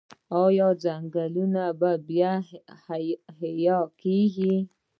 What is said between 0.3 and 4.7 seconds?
آیا ځنګلونه بیا احیا کیږي؟